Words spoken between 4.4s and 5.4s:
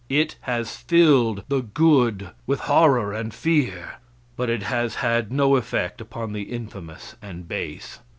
it has had